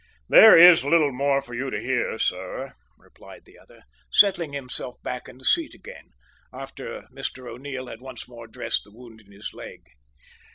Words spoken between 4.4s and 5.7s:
himself back in his